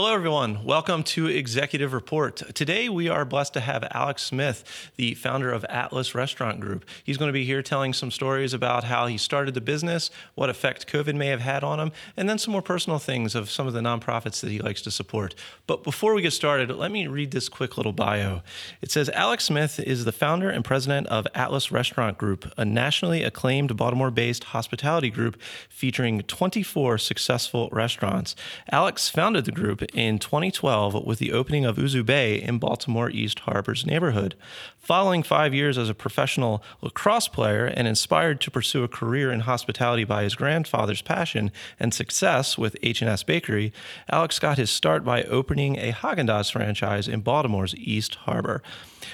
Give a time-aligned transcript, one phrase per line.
[0.00, 0.64] Hello, everyone.
[0.64, 2.36] Welcome to Executive Report.
[2.54, 6.84] Today, we are blessed to have Alex Smith, the founder of Atlas Restaurant Group.
[7.02, 10.50] He's going to be here telling some stories about how he started the business, what
[10.50, 13.66] effect COVID may have had on him, and then some more personal things of some
[13.66, 15.34] of the nonprofits that he likes to support.
[15.66, 18.42] But before we get started, let me read this quick little bio.
[18.80, 23.24] It says Alex Smith is the founder and president of Atlas Restaurant Group, a nationally
[23.24, 28.36] acclaimed Baltimore based hospitality group featuring 24 successful restaurants.
[28.70, 33.40] Alex founded the group in 2012 with the opening of Ouzo Bay in Baltimore East
[33.40, 34.34] Harbor's neighborhood.
[34.78, 39.40] Following five years as a professional lacrosse player and inspired to pursue a career in
[39.40, 43.72] hospitality by his grandfather's passion and success with H&S Bakery,
[44.08, 48.62] Alex got his start by opening a Haagen-Dazs franchise in Baltimore's East Harbor.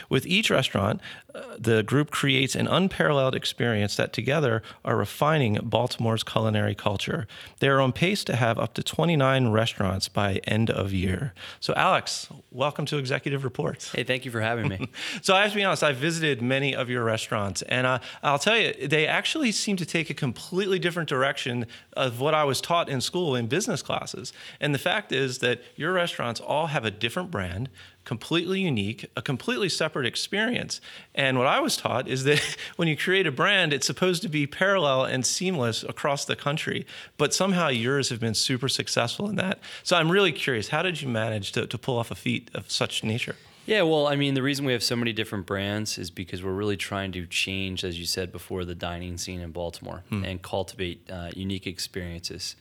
[0.08, 1.00] With each restaurant,
[1.34, 7.26] uh, the group creates an unparalleled experience that together are refining Baltimore's culinary culture.
[7.58, 11.34] They are on pace to have up to 29 restaurants by end of year.
[11.58, 13.92] So, Alex, welcome to Executive Reports.
[13.92, 14.88] Hey, thank you for having me.
[15.22, 18.38] so, I have to be honest, I've visited many of your restaurants, and uh, I'll
[18.38, 22.60] tell you, they actually seem to take a completely different direction of what I was
[22.60, 24.32] taught in school in business classes.
[24.60, 27.68] And the fact is that your restaurants all have a different brand,
[28.04, 30.80] completely unique, a completely separate experience.
[31.14, 32.40] And what I was taught is that
[32.76, 36.86] when you create a brand, it's supposed to be parallel and seamless across the country.
[37.16, 39.58] But somehow yours have been super successful in that.
[39.82, 42.70] So I'm really curious, how did you manage to, to pull off a feat of
[42.70, 43.36] such nature?
[43.66, 46.52] Yeah, well, I mean, the reason we have so many different brands is because we're
[46.52, 50.22] really trying to change, as you said before, the dining scene in Baltimore hmm.
[50.22, 52.56] and cultivate uh, unique experiences.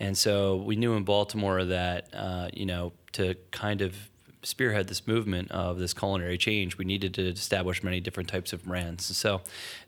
[0.00, 3.96] And so we knew in Baltimore that, uh, you know, to kind of
[4.46, 8.64] spearhead this movement of this culinary change, we needed to establish many different types of
[8.64, 9.04] brands.
[9.16, 9.40] So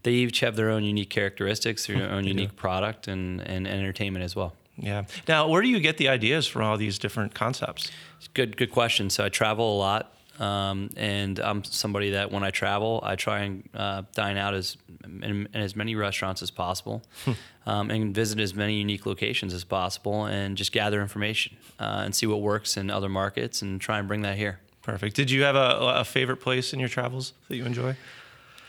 [0.02, 4.34] they each have their own unique characteristics, their own unique product, and, and entertainment as
[4.34, 4.54] well.
[4.76, 5.04] Yeah.
[5.26, 7.90] Now, where do you get the ideas for all these different concepts?
[8.34, 9.10] Good, good question.
[9.10, 10.12] So I travel a lot.
[10.39, 14.77] Um, and I'm somebody that when I travel, I try and uh, dine out as
[15.05, 17.32] in, in, as many restaurants as possible, hmm.
[17.66, 22.15] um, and visit as many unique locations as possible, and just gather information uh, and
[22.15, 24.60] see what works in other markets, and try and bring that here.
[24.82, 25.16] Perfect.
[25.16, 27.97] Did you have a, a favorite place in your travels that you enjoy?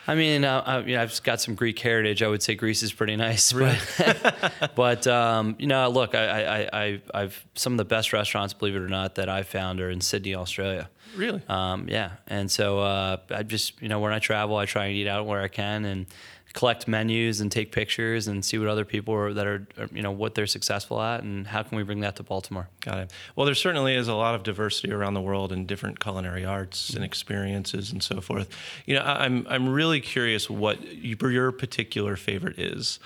[0.07, 2.23] I mean, uh, I, you know, I've got some Greek heritage.
[2.23, 3.77] I would say Greece is pretty nice, really?
[3.97, 8.53] but, but um, you know, look, I, I, I, have some of the best restaurants,
[8.53, 10.89] believe it or not, that I've found are in Sydney, Australia.
[11.15, 11.41] Really?
[11.47, 12.13] Um, yeah.
[12.27, 15.25] And so uh, I just, you know, when I travel, I try and eat out
[15.25, 16.05] where I can and
[16.53, 20.11] collect menus and take pictures and see what other people are, that are, you know,
[20.11, 22.67] what they're successful at and how can we bring that to Baltimore.
[22.81, 23.13] Got it.
[23.35, 26.89] Well, there certainly is a lot of diversity around the world in different culinary arts
[26.91, 28.49] and experiences and so forth.
[28.85, 32.99] You know, I'm I'm really curious what your particular favorite is.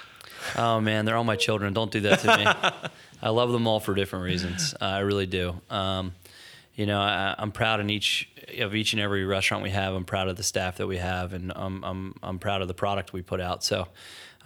[0.58, 1.74] Oh man, they're all my children.
[1.74, 2.90] Don't do that to me.
[3.22, 4.74] I love them all for different reasons.
[4.82, 5.56] Uh, I really do.
[5.70, 6.14] Um,
[6.76, 9.94] you know, I, am proud in each of each and every restaurant we have.
[9.94, 12.74] I'm proud of the staff that we have, and I'm I'm, I'm proud of the
[12.74, 13.64] product we put out.
[13.64, 13.88] So,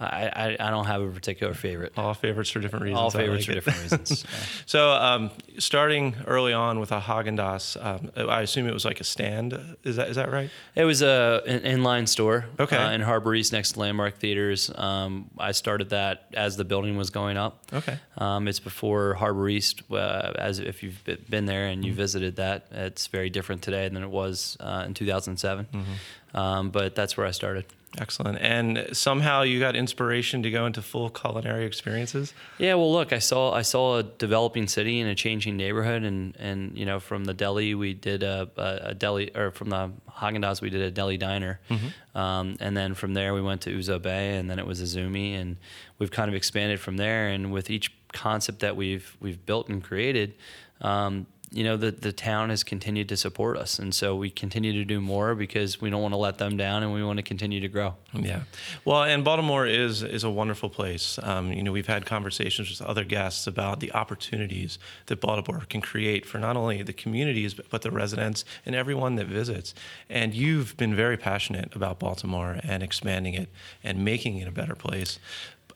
[0.00, 1.92] I, I, I, don't have a particular favorite.
[1.96, 3.00] All favorites for different reasons.
[3.00, 4.24] All favorites like for different reasons.
[4.38, 4.38] Yeah.
[4.66, 9.00] so, um, starting early on with a Haagen Dazs, um, I assume it was like
[9.00, 9.58] a stand.
[9.84, 10.50] Is that is that right?
[10.74, 12.46] It was a an inline store.
[12.60, 12.76] Okay.
[12.76, 14.70] Uh, in Harbor East, next to Landmark Theaters.
[14.74, 17.64] Um, I started that as the building was going up.
[17.72, 17.98] Okay.
[18.16, 19.82] Um, it's before Harbor East.
[19.90, 21.98] Uh, as if you've been there and you mm-hmm.
[21.98, 25.66] visited that, it's very different today than it was uh, in 2007.
[25.72, 26.36] Mm-hmm.
[26.36, 27.64] Um, but that's where I started.
[27.96, 28.38] Excellent.
[28.40, 32.34] And somehow you got inspiration to go into full culinary experiences?
[32.58, 36.36] Yeah, well look, I saw I saw a developing city and a changing neighborhood and
[36.38, 39.90] and you know, from the deli we did a, a, a deli or from the
[40.10, 41.60] Haagen-Dazs we did a deli diner.
[41.70, 42.18] Mm-hmm.
[42.18, 45.40] Um, and then from there we went to Ouzo Bay and then it was Azumi
[45.40, 45.56] and
[45.98, 49.82] we've kind of expanded from there and with each concept that we've we've built and
[49.82, 50.34] created
[50.82, 54.72] um, you know the the town has continued to support us, and so we continue
[54.72, 57.22] to do more because we don't want to let them down, and we want to
[57.22, 57.94] continue to grow.
[58.12, 58.42] Yeah,
[58.84, 61.18] well, and Baltimore is is a wonderful place.
[61.22, 65.80] Um, you know, we've had conversations with other guests about the opportunities that Baltimore can
[65.80, 69.74] create for not only the communities but, but the residents and everyone that visits.
[70.10, 73.48] And you've been very passionate about Baltimore and expanding it
[73.82, 75.18] and making it a better place.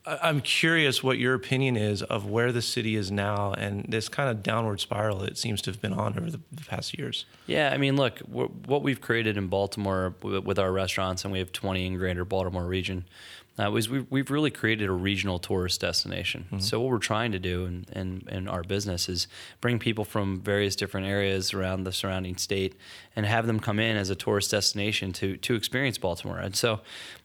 [0.05, 4.29] I'm curious what your opinion is of where the city is now and this kind
[4.29, 7.25] of downward spiral it seems to have been on over the past years.
[7.47, 11.53] Yeah, I mean, look, what we've created in Baltimore with our restaurants, and we have
[11.53, 13.05] 20 in Greater Baltimore region,
[13.63, 16.45] uh, was we, we've really created a regional tourist destination.
[16.47, 16.59] Mm-hmm.
[16.61, 19.29] So what we're trying to do in, in, in, our business is
[19.61, 22.75] bring people from various different areas around the surrounding state
[23.15, 26.39] and have them come in as a tourist destination to to experience Baltimore.
[26.39, 26.81] And so,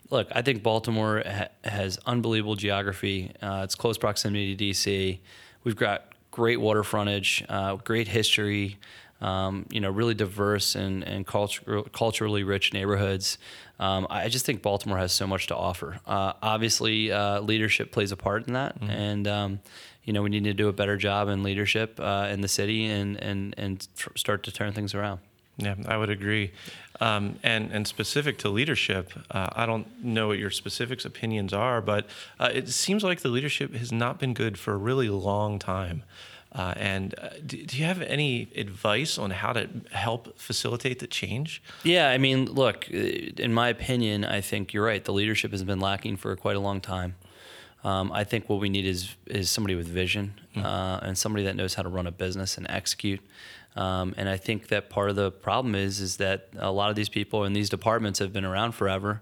[0.09, 3.31] look, I think Baltimore ha- has unbelievable geography.
[3.41, 5.19] Uh, it's close proximity to DC.
[5.63, 8.77] We've got great water frontage, uh, great history.
[9.19, 13.37] Um, you know, really diverse and and culture, culturally rich neighborhoods.
[13.79, 15.99] Um, I just think Baltimore has so much to offer.
[16.05, 18.89] Uh, obviously, uh, leadership plays a part in that, mm-hmm.
[18.89, 19.59] and um,
[20.03, 22.85] you know we need to do a better job in leadership uh, in the city
[22.85, 25.19] and and and tr- start to turn things around.
[25.57, 26.51] Yeah, I would agree.
[26.99, 31.81] Um, and and specific to leadership, uh, I don't know what your specifics opinions are,
[31.81, 32.07] but
[32.39, 36.03] uh, it seems like the leadership has not been good for a really long time.
[36.57, 41.05] Uh, and uh, do, do, you have any advice on how to help facilitate the
[41.05, 41.61] change?
[41.83, 45.03] Yeah, I mean, look, uh, in my opinion, I think you're right.
[45.05, 47.13] The leadership has been lacking for quite a long time.
[47.87, 50.65] Um, I think what we need is is somebody with vision mm-hmm.
[50.65, 53.21] uh, and somebody that knows how to run a business and execute.
[53.77, 56.97] Um, and I think that part of the problem is is that a lot of
[56.97, 59.21] these people in these departments have been around forever.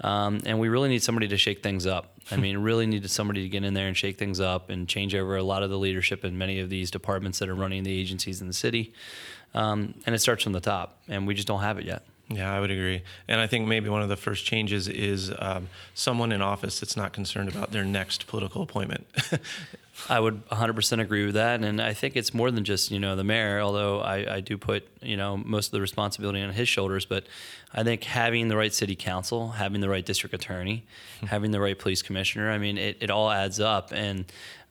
[0.00, 2.14] Um, and we really need somebody to shake things up.
[2.32, 5.14] I mean, really needed somebody to get in there and shake things up and change
[5.14, 7.92] over a lot of the leadership in many of these departments that are running the
[7.92, 8.92] agencies in the city.
[9.54, 12.02] Um, and it starts from the top, and we just don't have it yet.
[12.32, 13.02] Yeah, I would agree.
[13.26, 16.96] And I think maybe one of the first changes is um, someone in office that's
[16.96, 19.06] not concerned about their next political appointment.
[20.08, 21.62] I would 100% agree with that.
[21.62, 24.56] And I think it's more than just, you know, the mayor, although I, I do
[24.56, 27.04] put, you know, most of the responsibility on his shoulders.
[27.04, 27.26] But
[27.74, 30.86] I think having the right city council, having the right district attorney,
[31.16, 31.26] mm-hmm.
[31.26, 33.92] having the right police commissioner, I mean, it, it all adds up.
[33.92, 34.24] And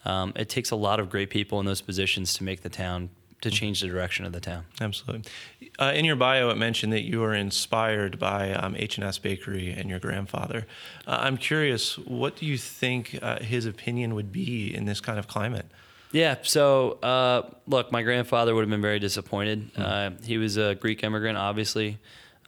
[0.06, 3.10] um, it takes a lot of great people in those positions to make the town
[3.42, 4.66] to change the direction of the town.
[4.82, 5.32] Absolutely.
[5.80, 9.90] Uh, in your bio, it mentioned that you were inspired by um, H&S Bakery and
[9.90, 10.68] your grandfather.
[11.08, 15.18] Uh, I'm curious, what do you think uh, his opinion would be in this kind
[15.18, 15.66] of climate?
[16.12, 16.36] Yeah.
[16.42, 19.74] So, uh, look, my grandfather would have been very disappointed.
[19.76, 20.26] Mm.
[20.26, 22.00] he was a Greek immigrant, obviously,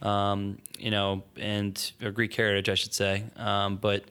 [0.01, 3.23] um, you know, and a Greek heritage, I should say.
[3.37, 4.03] Um, but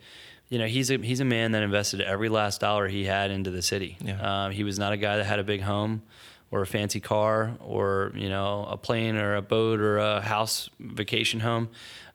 [0.49, 3.51] you know, he's a he's a man that invested every last dollar he had into
[3.51, 3.97] the city.
[4.01, 4.21] Yeah.
[4.21, 6.03] Uh, he was not a guy that had a big home
[6.51, 10.71] or a fancy car or you know a plane or a boat or a house
[10.79, 11.69] vacation home.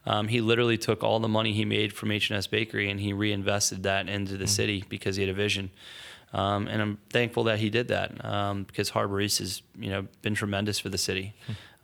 [0.04, 3.82] Um, he literally took all the money he made from H&S Bakery and he reinvested
[3.82, 4.46] that into the mm-hmm.
[4.46, 5.70] city because he had a vision.
[6.32, 10.06] Um, and I'm thankful that he did that um, because Harbor East has you know
[10.22, 11.34] been tremendous for the city.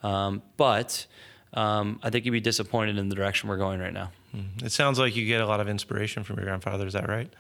[0.05, 0.38] Mm-hmm.
[0.56, 1.06] but
[1.55, 4.10] um, I think you'd be disappointed in the direction we're going right now.
[4.34, 4.66] Mm-hmm.
[4.66, 6.87] It sounds like you get a lot of inspiration from your grandfather.
[6.87, 7.32] Is that right?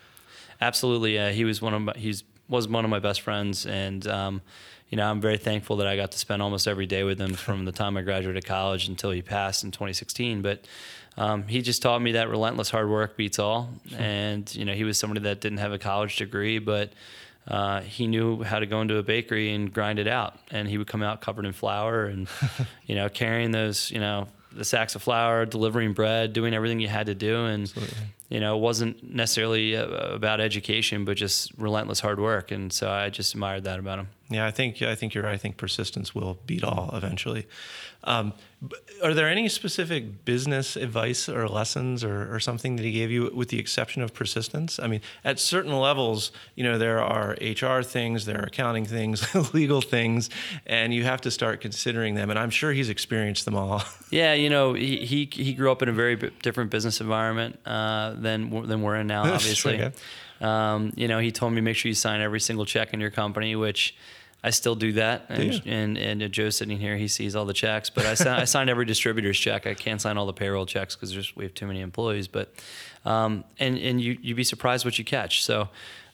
[0.60, 1.14] Absolutely.
[1.14, 4.42] Yeah, he was one of my, he's was one of my best friends, and um,
[4.92, 7.32] you know, I'm very thankful that I got to spend almost every day with him
[7.32, 10.42] from the time I graduated college until he passed in 2016.
[10.42, 10.66] But
[11.16, 13.70] um, he just taught me that relentless hard work beats all.
[13.96, 16.92] And, you know, he was somebody that didn't have a college degree, but
[17.48, 20.38] uh, he knew how to go into a bakery and grind it out.
[20.50, 22.28] And he would come out covered in flour and,
[22.86, 26.88] you know, carrying those, you know, the sacks of flour, delivering bread, doing everything you
[26.88, 27.46] had to do.
[27.46, 27.96] And, Absolutely
[28.32, 29.84] you know, it wasn't necessarily uh,
[30.14, 32.50] about education, but just relentless hard work.
[32.50, 34.08] And so I just admired that about him.
[34.30, 35.34] Yeah, I think I think you're right.
[35.34, 37.46] I think persistence will beat all eventually.
[38.04, 38.32] Um,
[39.02, 43.30] are there any specific business advice or lessons or, or, something that he gave you,
[43.34, 44.78] with the exception of persistence?
[44.80, 49.34] I mean, at certain levels, you know, there are HR things, there are accounting things,
[49.54, 50.30] legal things,
[50.66, 52.30] and you have to start considering them.
[52.30, 53.82] And I'm sure he's experienced them all.
[54.10, 58.12] Yeah, you know, he he, he grew up in a very different business environment uh,
[58.22, 59.90] than than we're in now, obviously.
[60.40, 63.10] um, you know, he told me make sure you sign every single check in your
[63.10, 63.94] company, which
[64.44, 65.26] I still do that.
[65.28, 67.90] And, and, and Joe's sitting here; he sees all the checks.
[67.90, 69.66] But I, sign, I signed every distributor's check.
[69.66, 72.26] I can't sign all the payroll checks because we have too many employees.
[72.26, 72.52] But
[73.04, 75.44] um, and and you you'd be surprised what you catch.
[75.44, 75.68] So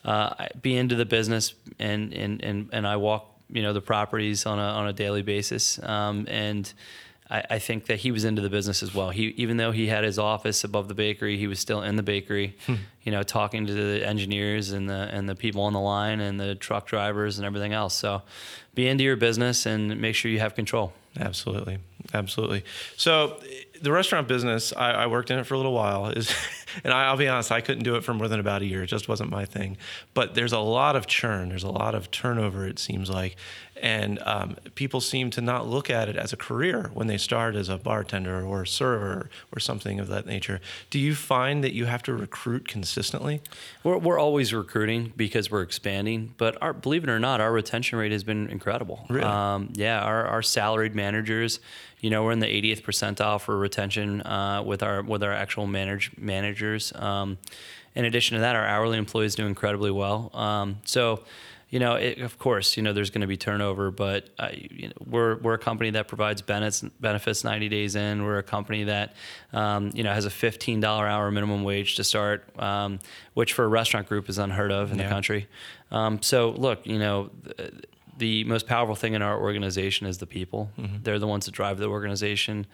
[0.04, 4.44] uh, be into the business, and and and and I walk you know the properties
[4.44, 6.70] on a on a daily basis, um, and
[7.30, 9.10] I, I, think that he was into the business as well.
[9.10, 12.02] He even though he had his office above the bakery, he was still in the
[12.02, 12.76] bakery, hmm.
[13.02, 16.40] you know, talking to the engineers and the and the people on the line and
[16.40, 17.94] the truck drivers and everything else.
[17.94, 18.22] So,
[18.74, 20.92] be into your business and make sure you have control.
[21.18, 21.78] Absolutely,
[22.14, 22.64] absolutely.
[22.96, 23.40] So,
[23.82, 26.08] the restaurant business, I, I worked in it for a little while.
[26.08, 26.32] Is
[26.84, 28.82] and I, will be honest, I couldn't do it for more than about a year.
[28.82, 29.76] It just wasn't my thing.
[30.14, 31.48] But there's a lot of churn.
[31.48, 32.66] There's a lot of turnover.
[32.66, 33.36] It seems like,
[33.82, 37.54] and um, people seem to not look at it as a career when they start
[37.56, 40.60] as a bartender or a server or something of that nature.
[40.90, 43.40] Do you find that you have to recruit consistently?
[43.82, 47.98] We're, we're always recruiting because we're expanding, but our, believe it or not, our retention
[47.98, 49.04] rate has been incredible.
[49.08, 49.24] Really?
[49.24, 51.60] Um, yeah, our, our salaried managers,
[52.00, 55.66] you know, we're in the 80th percentile for retention uh, with our with our actual
[55.66, 56.92] manage, managers.
[56.94, 57.38] Um,
[57.94, 60.30] in addition to that, our hourly employees do incredibly well.
[60.32, 61.24] Um, so
[61.70, 64.88] you know, it, of course, you know, there's going to be turnover, but uh, you
[64.88, 68.24] know, we're we're a company that provides benefits benefits 90 days in.
[68.24, 69.14] We're a company that
[69.52, 72.98] um, you know has a $15 hour minimum wage to start, um,
[73.34, 75.04] which for a restaurant group is unheard of in Yeah.
[75.04, 75.46] the country.
[75.90, 77.30] Um, so look, you know.
[77.56, 77.72] th-
[78.16, 80.72] the most powerful thing in our organization is the people.
[81.04, 82.66] They're the ones that drive the organization.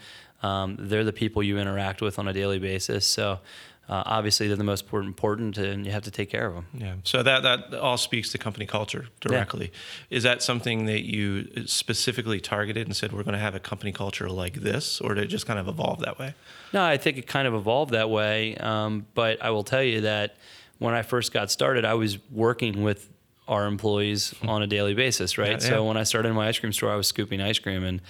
[0.42, 3.06] Um, they're the people you interact with on a daily basis.
[3.06, 3.40] So,
[3.88, 6.66] uh, obviously, they're the most important, important, and you have to take care of them.
[6.72, 6.94] Yeah.
[7.04, 9.72] So that that all speaks to company culture directly.
[10.08, 13.92] Is that something that you specifically targeted and said we're going to have a company
[13.92, 16.34] culture like this, or did it just kind of evolve that way?
[16.72, 18.56] No, I think it kind of evolved that way.
[18.56, 20.36] Um, but I will tell you that
[20.78, 23.10] when I first got started, I was working with
[23.46, 25.52] our employees on a daily basis, right?
[25.52, 25.88] Yeah, So yeah.
[25.88, 27.84] when I started my ice cream store, I was scooping ice cream.
[27.84, 28.00] And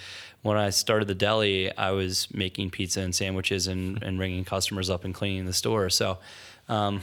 [0.43, 4.89] when I started the deli, I was making pizza and sandwiches and, and ringing customers
[4.89, 5.89] up and cleaning the store.
[5.89, 6.19] So
[6.69, 7.01] um,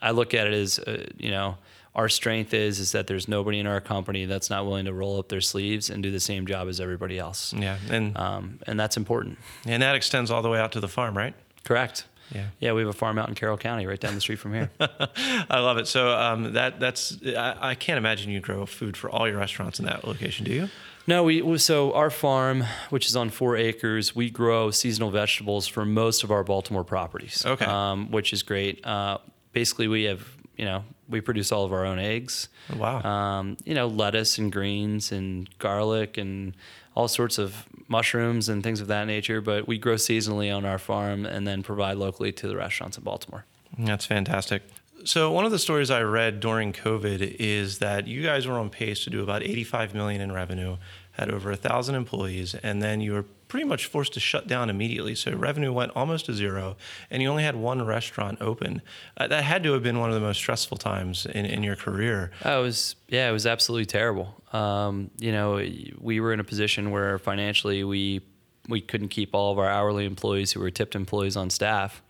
[0.00, 1.56] I look at it as, uh, you know,
[1.94, 5.18] our strength is is that there's nobody in our company that's not willing to roll
[5.18, 7.52] up their sleeves and do the same job as everybody else.
[7.52, 7.76] Yeah.
[7.90, 9.38] And Um, and that's important.
[9.66, 11.34] and that extends all the way out to the farm, right?
[11.64, 12.06] Correct.
[12.34, 12.46] Yeah.
[12.60, 14.70] Yeah, we have a farm out in Carroll County, right down the street from here.
[14.80, 15.86] I love it.
[15.86, 19.78] So um, that that's I, I can't imagine you grow food for all your restaurants
[19.78, 20.68] in that location, do you?
[21.06, 25.84] no, we so our farm, which is on four acres, we grow seasonal vegetables for
[25.84, 27.44] most of our Baltimore properties.
[27.44, 27.64] Okay.
[27.64, 28.84] um, which is great.
[28.86, 29.18] Uh,
[29.52, 32.48] basically, we have you know we produce all of our own eggs.
[32.76, 33.02] Wow.
[33.02, 36.54] Um, you know, lettuce and greens and garlic and
[36.96, 39.40] all sorts of mushrooms and things of that nature.
[39.40, 43.04] But we grow seasonally on our farm and then provide locally to the restaurants in
[43.04, 43.44] Baltimore.
[43.78, 44.62] That's fantastic.
[45.04, 48.70] So one of the stories I read during COVID is that you guys were on
[48.70, 50.76] pace to do about 85 million in revenue,
[51.12, 54.70] had over a thousand employees, and then you were pretty much forced to shut down
[54.70, 55.14] immediately.
[55.14, 56.76] So revenue went almost to zero,
[57.10, 58.80] and you only had one restaurant open.
[59.16, 61.76] Uh, that had to have been one of the most stressful times in, in your
[61.76, 62.30] career.
[62.44, 64.34] Oh, it was yeah, it was absolutely terrible.
[64.52, 65.62] Um, you know,
[66.00, 68.22] we were in a position where financially we
[68.68, 72.02] we couldn't keep all of our hourly employees who were tipped employees on staff.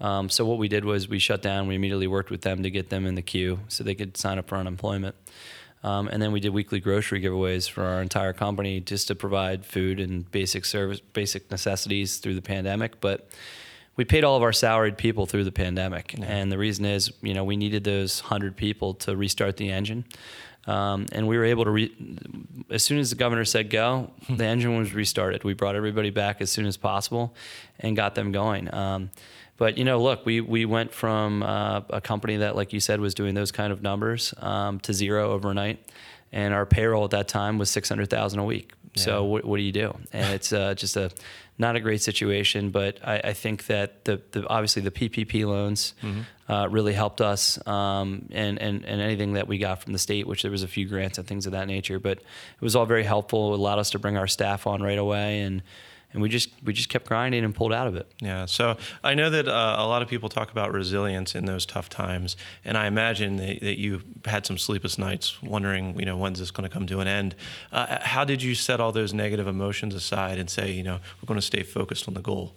[0.00, 1.66] Um, so what we did was we shut down.
[1.66, 4.38] We immediately worked with them to get them in the queue so they could sign
[4.38, 5.16] up for unemployment.
[5.82, 9.64] Um, and then we did weekly grocery giveaways for our entire company just to provide
[9.64, 13.00] food and basic service, basic necessities through the pandemic.
[13.00, 13.28] But
[13.96, 17.34] we paid all of our salaried people through the pandemic, and the reason is, you
[17.34, 20.04] know, we needed those hundred people to restart the engine,
[20.68, 21.70] um, and we were able to.
[21.70, 21.94] Re-
[22.70, 25.42] as soon as the governor said go, the engine was restarted.
[25.42, 27.34] We brought everybody back as soon as possible,
[27.80, 28.72] and got them going.
[28.72, 29.10] Um,
[29.58, 33.00] but you know, look, we we went from uh, a company that, like you said,
[33.00, 35.84] was doing those kind of numbers um, to zero overnight,
[36.32, 38.72] and our payroll at that time was six hundred thousand a week.
[38.94, 39.96] So what, what do you do?
[40.12, 41.10] And it's uh, just a
[41.56, 42.70] not a great situation.
[42.70, 45.94] But I, I think that the, the obviously the PPP loans
[46.48, 50.26] uh, really helped us, um, and and and anything that we got from the state,
[50.26, 51.98] which there was a few grants and things of that nature.
[51.98, 53.54] But it was all very helpful.
[53.54, 55.62] It allowed us to bring our staff on right away, and
[56.12, 58.10] and we just we just kept grinding and pulled out of it.
[58.20, 58.46] Yeah.
[58.46, 61.88] So I know that uh, a lot of people talk about resilience in those tough
[61.88, 66.38] times, and I imagine that, that you had some sleepless nights wondering, you know, when's
[66.38, 67.34] this going to come to an end?
[67.72, 71.26] Uh, how did you set all those negative emotions aside and say, you know, we're
[71.26, 72.54] going to stay focused on the goal?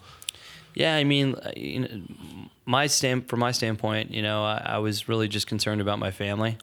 [0.74, 1.90] Yeah, I mean, uh, you know,
[2.66, 6.12] my stand from my standpoint, you know, I, I was really just concerned about my
[6.12, 6.58] family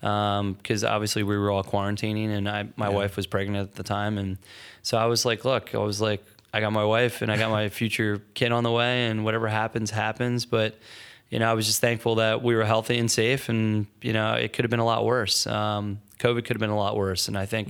[0.00, 2.94] because obviously we were all quarantining, and I my Yeah.
[2.94, 4.38] wife was pregnant at the time, and
[4.82, 7.50] so I was like, look, I was like, I got my wife and I got
[7.50, 10.46] my future kid on the way, and whatever happens, happens.
[10.46, 10.78] But
[11.28, 14.34] you know, I was just thankful that we were healthy and safe, and you know,
[14.34, 15.46] it could have been a lot worse.
[15.46, 17.68] Um, COVID could have been a lot worse, and I think,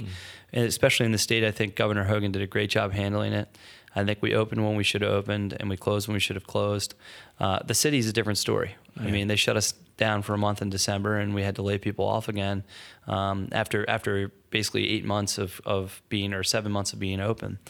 [0.53, 3.49] and especially in the state, I think Governor Hogan did a great job handling it.
[3.95, 6.37] I think we opened when we should have opened, and we closed when we should
[6.37, 6.95] have closed.
[7.41, 8.77] Uh, the city's a different story.
[8.99, 11.63] I mean, they shut us down for a month in December, and we had to
[11.63, 12.65] lay people off again
[13.07, 17.61] um, after after basically eight months of, of being or seven months of being open,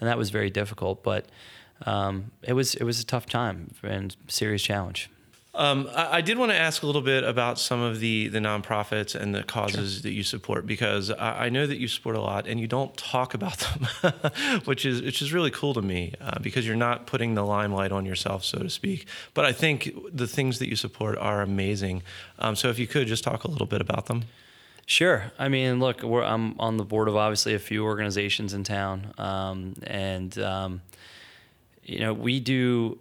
[0.00, 1.02] and that was very difficult.
[1.02, 1.26] But
[1.84, 5.10] um, it was it was a tough time and serious challenge.
[5.52, 8.38] Um, I, I did want to ask a little bit about some of the the
[8.38, 12.20] nonprofits and the causes that you support because I, I know that you support a
[12.20, 13.58] lot and you don't talk about
[14.02, 17.42] them, which is which is really cool to me uh, because you're not putting the
[17.42, 19.08] limelight on yourself, so to speak.
[19.34, 22.02] But I think the things that you support are amazing.
[22.38, 24.24] Um, so if you could just talk a little bit about them.
[24.86, 25.30] Sure.
[25.38, 29.14] I mean, look, we're, I'm on the board of obviously a few organizations in town,
[29.18, 30.82] um, and um,
[31.84, 32.98] you know we do.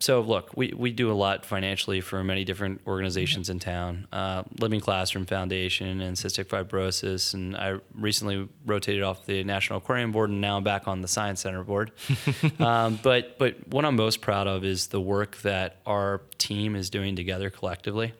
[0.00, 4.06] So look, we, we do a lot financially for many different organizations in town.
[4.12, 10.12] Uh, Living Classroom Foundation and Cystic Fibrosis, and I recently rotated off the National Aquarium
[10.12, 11.90] Board, and now I'm back on the Science Center Board.
[12.60, 16.90] um, but but what I'm most proud of is the work that our team is
[16.90, 18.14] doing together collectively.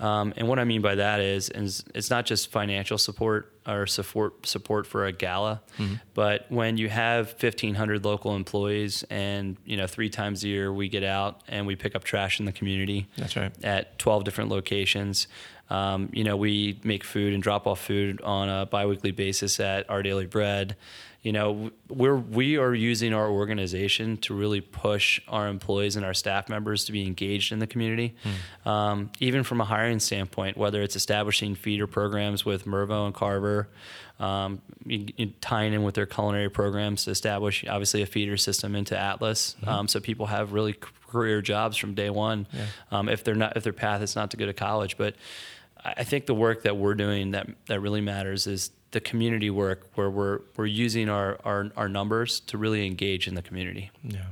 [0.00, 3.86] Um, and what I mean by that is, is it's not just financial support or
[3.86, 5.94] support support for a gala, Mm-hmm.
[6.14, 10.88] but when you have 1,500 local employees, and you know three times a year we
[10.88, 13.06] get out and we pick up trash in the community.
[13.18, 13.52] That's right.
[13.64, 15.28] At 12 different locations.
[15.70, 19.88] Um, you know, we make food and drop off food on a biweekly basis at
[19.88, 20.76] Our Daily Bread.
[21.22, 26.14] You know, we're we are using our organization to really push our employees and our
[26.14, 28.14] staff members to be engaged in the community,
[28.64, 30.56] um, even from a hiring standpoint.
[30.56, 33.68] Whether it's establishing feeder programs with Mervo and Carver,
[34.18, 38.74] um, you- you tying in with their culinary programs to establish obviously a feeder system
[38.74, 42.46] into Atlas, um, so people have really career jobs from day one.
[42.90, 45.16] Um, if they're not, if their path is not to go to college, but
[45.84, 49.88] I think the work that we're doing that that really matters is the community work
[49.94, 53.90] where we're we're using our, our, our numbers to really engage in the community.
[54.02, 54.24] Yeah.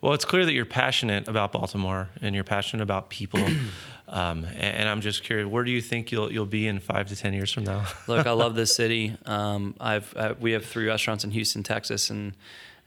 [0.00, 3.40] Well, it's clear that you're passionate about Baltimore and you're passionate about people.
[4.08, 7.08] um, and, and I'm just curious, where do you think you'll you'll be in five
[7.08, 7.86] to ten years from now?
[8.06, 9.16] Look, I love this city.
[9.26, 12.32] Um, I've I, we have three restaurants in Houston, Texas, and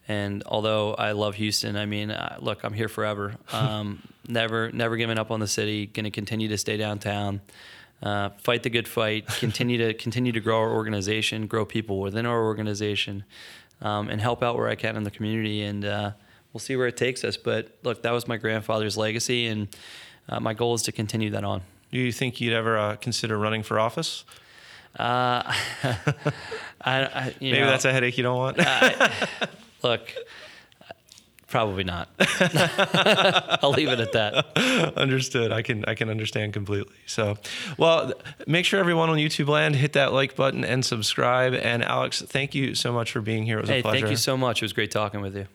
[0.07, 3.35] and although I love Houston, I mean, uh, look, I'm here forever.
[3.53, 5.85] Um, never never giving up on the city.
[5.85, 7.41] Going to continue to stay downtown.
[8.01, 9.27] Uh, fight the good fight.
[9.27, 13.25] Continue to continue to grow our organization, grow people within our organization,
[13.81, 15.63] um, and help out where I can in the community.
[15.63, 16.11] And uh,
[16.53, 17.35] we'll see where it takes us.
[17.35, 19.67] But look, that was my grandfather's legacy, and
[20.29, 21.61] uh, my goal is to continue that on.
[21.91, 24.23] Do you think you'd ever uh, consider running for office?
[24.97, 25.43] Uh,
[25.83, 26.23] I,
[26.83, 28.59] I, you Maybe know, that's a headache you don't want.
[29.83, 30.13] look.
[31.49, 32.09] Probably not.
[33.63, 34.93] I'll leave it at that.
[34.97, 35.51] Understood.
[35.51, 36.93] I can I can understand completely.
[37.05, 37.37] So,
[37.77, 38.13] well,
[38.47, 41.53] make sure everyone on YouTube land hit that like button and subscribe.
[41.55, 43.57] And Alex, thank you so much for being here.
[43.57, 43.99] It was Hey, a pleasure.
[44.01, 44.61] thank you so much.
[44.61, 45.47] It was great talking with you.